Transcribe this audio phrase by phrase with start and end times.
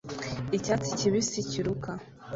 [0.57, 1.91] Icyatsi kibisi kiruka